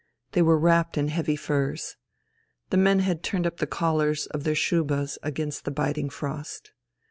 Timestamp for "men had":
2.77-3.21